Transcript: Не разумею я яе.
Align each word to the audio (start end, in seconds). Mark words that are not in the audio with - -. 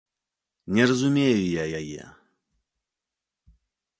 Не 0.77 0.83
разумею 0.91 1.41
я 1.61 1.65
яе. 1.81 2.03